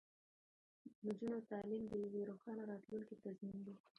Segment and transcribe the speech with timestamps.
[0.83, 3.75] د نجونو تعلیم د یوې روښانه راتلونکې تضمین دی.